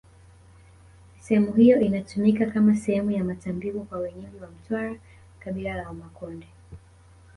[1.19, 4.95] sehemu hiyo inatumika kama sehemu ya matambiko kwa wenyeji wa mtwara
[5.39, 6.47] kabila la wamakonde